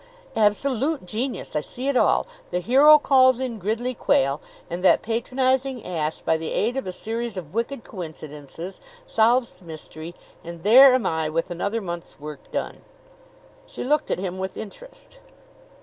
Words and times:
"Absolute 0.35 1.05
genius. 1.05 1.55
I 1.55 1.61
see 1.61 1.87
it 1.87 1.95
all. 1.95 2.25
The 2.49 2.57
hero 2.59 2.97
calls 2.97 3.39
in 3.39 3.59
Gridley 3.59 3.93
Quayle, 3.93 4.41
and 4.67 4.83
that 4.83 5.03
patronizing 5.03 5.85
ass, 5.85 6.21
by 6.21 6.37
the 6.37 6.53
aid 6.53 6.75
of 6.75 6.87
a 6.87 6.91
series 6.91 7.37
of 7.37 7.53
wicked 7.53 7.83
coincidences, 7.83 8.81
solves 9.05 9.57
the 9.57 9.65
mystery; 9.65 10.15
and 10.43 10.63
there 10.63 10.95
am 10.95 11.05
I, 11.05 11.29
with 11.29 11.51
another 11.51 11.81
month's 11.81 12.19
work 12.19 12.49
done." 12.51 12.81
She 13.67 13.83
looked 13.83 14.09
at 14.09 14.17
him 14.17 14.39
with 14.39 14.57
interest. 14.57 15.19